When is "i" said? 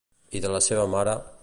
0.39-0.41